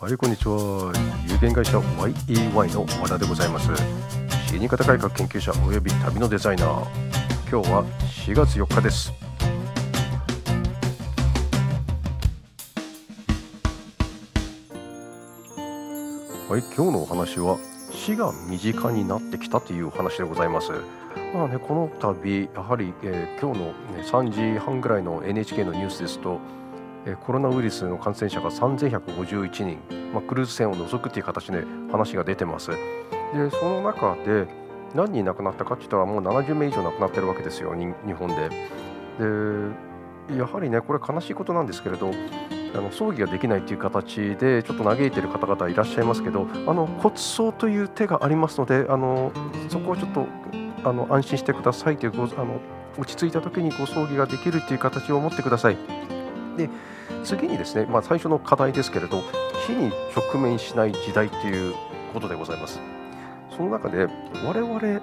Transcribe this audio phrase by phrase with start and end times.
[0.00, 0.92] はい、こんにちは。
[1.28, 3.68] 有限会社 YEY の和田でございます。
[4.46, 6.84] 死に方改革研究者および旅のデザイナー。
[7.50, 7.84] 今日は
[8.24, 9.12] 4月4日です。
[16.48, 17.58] はい、今日のお話は
[17.90, 20.70] 死が身近になってきたというお話でございます。
[21.34, 26.38] まあね、この度やはり、えー今日の、ね、3時半ぐらいの NHK のニュースですと、
[27.24, 29.78] コロナウイルスの感染者が3151人、
[30.12, 32.70] まあ、クルーズ船を除くという形で話が出てます。
[32.70, 32.76] で
[33.50, 34.46] その中で
[34.94, 38.50] 何人亡くなったかって言ったらもう70名以上亡くなってるわけですよ日本で。
[39.18, 39.88] で
[40.36, 42.10] やはりねこれ悲しいことなんですけれど
[42.74, 49.32] あの葬儀ができないという形でちょっと嘆いている方々いらっしゃいますけどあの骨葬という手がありますのであの
[49.68, 50.26] そこをちょっと
[50.84, 52.60] あの安心してくださいというあの
[52.98, 55.97] 落ち着いた時にご葬儀ができるという形を持ってください。
[56.58, 56.68] で
[57.24, 59.22] 次にですね、まあ、最初の課題ですけれど
[59.66, 61.74] 死に直面しない時代という
[62.12, 62.80] ことでございます。
[63.56, 64.06] その中で
[64.44, 65.00] 我々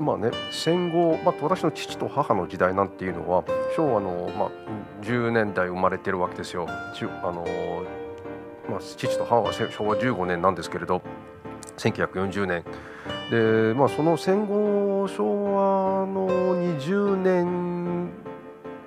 [0.00, 3.44] まあね、戦後、まあ、私の父と母の時代なんていうのは
[3.76, 4.50] 昭和の、まあ、
[5.02, 6.66] 10年代生まれてるわけですよ。
[6.68, 6.94] あ
[7.30, 7.44] の
[8.70, 11.02] まあ、父と母は昭和15年なんですけれど
[11.76, 12.64] 1940年
[13.30, 16.26] で、まあ、その戦後昭和の
[16.78, 17.65] 20年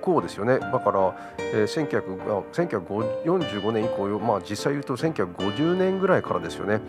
[0.00, 6.80] 後ですよねだから、えー、1945年以降、まあ、実際言うと1950年ぐらいからですよね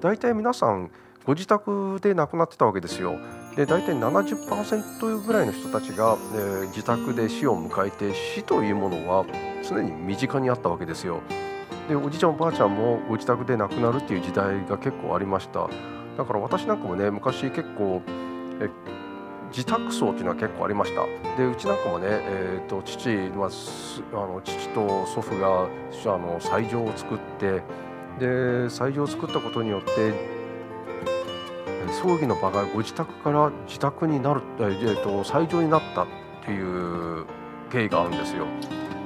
[0.00, 0.90] 大体皆さん
[1.24, 3.18] ご自宅で亡くなってたわけですよ。
[3.56, 9.24] で大体70%ぐらいの人たちが、えー自宅で死を迎えて死というものは
[9.66, 11.20] 常に身近にあったわけですよ。
[11.88, 15.68] でおじいちゃんおばあちゃんもご自宅で亡くなるっていう時代が結構ありました。
[16.16, 18.02] だから私なんかもね昔結構
[18.60, 18.68] え
[19.50, 21.02] 自宅葬っていうのは結構ありました。
[21.36, 23.08] でうちなんかもね、えー、と父
[23.38, 27.62] はすあの父と祖父があの斎場を作って
[28.18, 30.12] で斎場を作ったことによって
[32.02, 36.06] 葬儀の場がご自宅から自宅になる、えーと斎場になったっ
[36.44, 37.24] ていう
[37.70, 38.46] 経緯があるんですよ。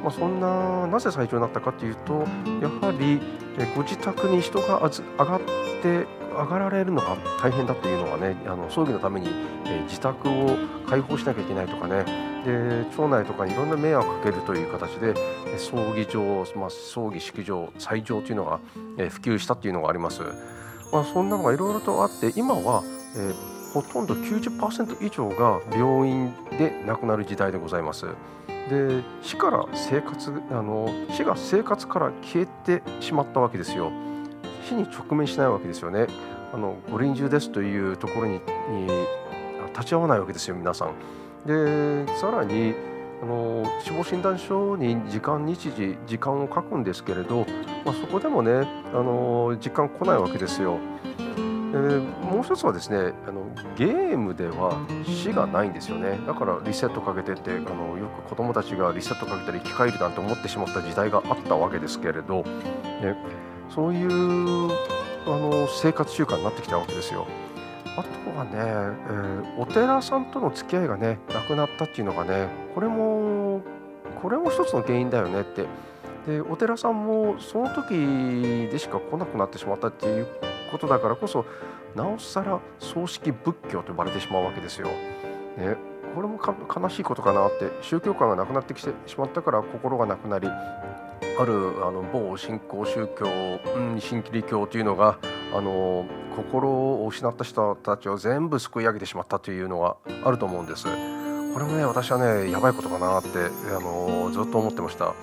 [0.03, 2.25] まあ、そんななぜ斎場になったかというと
[2.63, 3.21] やはり
[3.59, 5.41] えご自宅に人があず上がっ
[5.83, 6.07] て
[6.43, 9.29] 上がられるのが大変だっていうのはねあの葬儀のために、
[9.67, 10.57] え自宅を
[10.87, 12.05] 開放しなきゃいけないとかね
[12.45, 15.15] で町内とかにいろんな迷惑をかけるという形で
[15.59, 18.61] 葬儀場、まあ、葬儀式場斎場というのが、
[18.99, 20.23] え普及したっていうのがあります。
[20.93, 22.83] まあ、そんなのがいろいろとあって今は、
[23.17, 28.07] えーほとんど90%以上が病院で亡くなる時代でございます。
[28.69, 33.93] で死から生活あの死が生活から消えてしまったわけですよ。
[34.71, 36.07] 死に直面しないわけですよね。
[36.53, 38.41] あのご臨終ですというところにに
[39.73, 40.95] 立ち会わないわけですよ皆さん。
[41.47, 42.75] でさらに
[43.23, 47.47] あの死亡診断書に時間日時時間を書くんですけれど、
[47.85, 48.53] まあ、そこでもね
[48.93, 50.79] あの時間来ないわけですよ。
[51.73, 53.45] えーもう一つはですねあの
[53.77, 63.17] ゲームでは死がないんですよねだからリセットかけてってあのよく子供たちがリセットかけたら生き返るなんて思ってしまった時代があったわけですけれど、ね、
[63.75, 64.11] そういう
[65.27, 67.27] あの生活習慣になってきたわけですよ。
[67.97, 73.61] あとはね、えーお寺さんとの付き合いがねなくなったっていうのがねこれも
[74.23, 75.67] これも一つの原因だよねって
[76.27, 80.27] でお寺さんもその時でしか来なくなってしまったっていう
[80.71, 81.45] ことだからこそ
[81.95, 84.87] なおさら葬式仏教と呼ばれてしまうわけですよ。
[85.59, 85.77] ね、
[86.15, 93.27] これもか悲しいことかなって宗教観がなくなってきてしまったから心がなくなりあるあの某信仰宗教、
[93.75, 95.19] うん、新キリ教というのが
[95.55, 96.07] あの
[96.37, 100.85] 心を失った人たちを全部救い上げてしまったというのがあると思うんです。
[100.85, 103.29] これもね私はねやばいことかなって
[103.75, 105.15] あのずっと思ってました。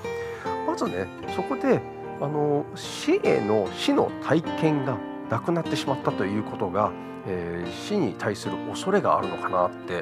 [0.65, 1.81] まずねそこで
[2.19, 4.97] あの死への死の体験が
[5.29, 6.91] なくなってしまったということが、
[7.27, 10.01] えー死に対する恐れがあるのかなって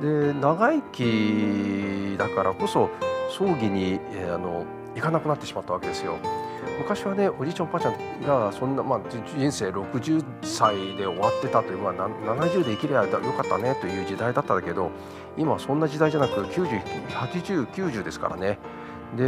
[0.00, 2.90] で長生きだからこそ
[3.30, 4.64] 葬儀に、えーあの
[4.98, 6.18] 行かなくなってしまったわけですよ。
[6.78, 9.00] 昔はねおじいちゃんおばあちゃんがそんな、まあ、
[9.36, 14.90] 人生60歳で終わってたという、まあ、70で生きればよかったねという時代だったんだけど
[15.36, 18.58] 今はそんな時代じゃなく908090ですからね。
[19.16, 19.24] で、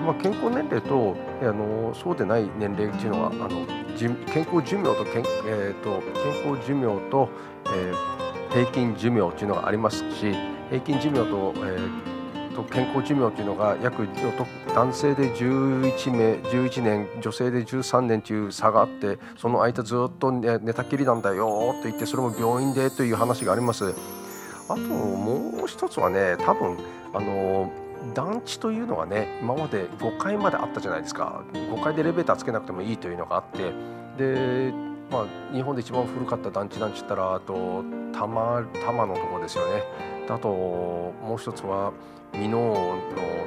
[0.00, 3.66] まあ、健康年齢とあのそうでない年齢っていうのはあの
[3.96, 6.00] じ健康寿命と健,、えー、と
[6.42, 7.28] 健康寿命と、
[7.66, 10.32] えー平均寿命っていうのがありますし
[10.70, 12.14] 平均寿命と,、えー
[12.54, 14.06] と健康寿命っていうのが約
[14.74, 23.92] 男性で11名11年女性で13年という差があってその間ずっと寝寝たきりなんだよと言ってそれも病院でという話があります。
[24.68, 26.78] あともう一つはね多分
[27.12, 27.70] あの
[28.14, 33.72] 団地というのがね今まで5階まであったじゃないですか5階でエレベーターつけなくてもいいというのがあって
[34.16, 34.72] で
[35.10, 39.82] まあ日本で一番古かった団地なんて言ったらあと多摩多摩のところですよね。
[40.28, 41.92] あともう一つは
[42.32, 42.96] 箕面の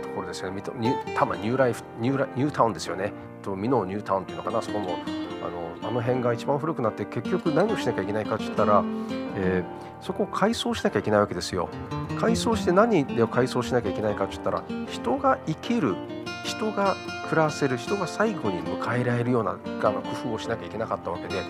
[0.02, 0.62] ところですよね。
[0.62, 0.72] 多
[1.20, 3.12] 摩ニューライフニューラニュータウンですよね。
[3.42, 4.62] と箕面ニュータウンっていうのかな。
[4.62, 4.98] そこも
[5.44, 8.84] あのあの辺が一番古くなって結局何をしなきゃいけないかって言ったら、
[9.36, 11.70] えー、そこを改装しなきゃいけないわけですよ。
[12.20, 15.96] 改装して何で改装しなきゃいけないかって言ったら人が生きる
[16.58, 16.96] 人が
[17.30, 21.42] 暮らせる人が最後に迎えられるような工夫をしなきゃいけなかったわけで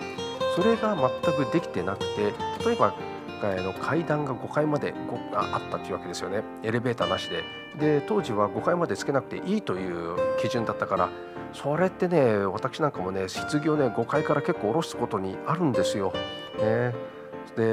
[0.54, 2.32] それが全くできてなくて
[2.64, 2.94] 例えば
[3.40, 4.92] の階段が5階まで
[5.32, 6.42] あったというわけですよね。
[6.64, 7.44] エレベーターなしで。
[7.78, 11.08] で当時は5階までつけなくていいという基準だったから
[11.52, 16.12] それってね私なんかもね失業ね5階から結構下ろすことにあるんですよ。
[16.60, 17.17] ね。
[17.58, 17.64] で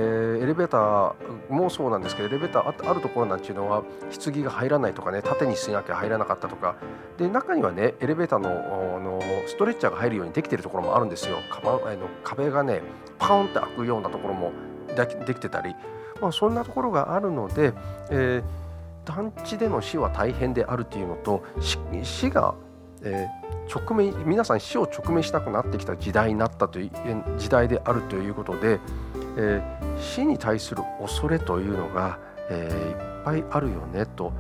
[0.42, 3.84] エレベーターもそうなんですけどエレベーターあるところなんていうのは
[4.24, 6.76] 棺が入らないとかね縦にしなきゃ入らなかったとか。
[7.20, 8.50] で中にはねエレベーターの
[9.00, 11.38] のストレッチャーが入るようにできてるところもあるんですよ。
[12.24, 12.82] 壁がね
[13.20, 14.52] パーンって開くようなところも
[14.96, 15.76] できてたり、
[16.20, 17.74] まあ、そんなところがあるので、
[18.10, 22.56] えー、団地での死は大変であるっていうのと死が、
[23.04, 26.92] えー、直面皆さん死を直面しなくなってきた時代になったという
[27.38, 28.80] 時代であるということで、
[29.38, 34.32] えー、死に対する恐れというのが、えー、いっぱいあるよねと。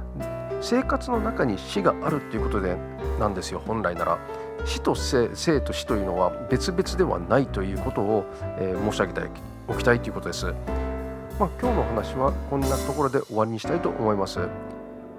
[0.61, 2.77] 生活の中に死があるっていうことで
[3.19, 4.17] なんですよ本来なら。
[4.65, 8.25] 死と生生と死というのは別々ではないということを、
[8.57, 9.21] えー、申し上げて
[9.67, 10.45] おきたいということです、
[11.39, 14.39] まあ、今日の話はこんなところで終わりにしたいと思います。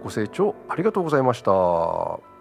[0.03, 2.36] ご清聴ありがとうございました。